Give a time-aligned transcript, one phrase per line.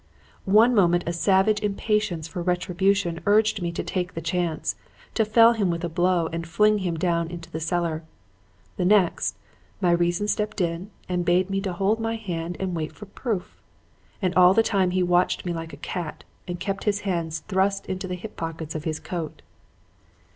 [0.49, 4.75] One moment a savage impatience for retribution urged me to take the chance;
[5.13, 8.03] to fell him with a blow and fling him down into the cellar.
[8.77, 9.37] The next,
[9.79, 13.61] my reason stepped in and bade me hold my hand and wait for proof.
[14.23, 17.85] And all the time he watched me like a cat, and kept his hands thrust
[17.85, 19.43] into the hip pockets of his coat.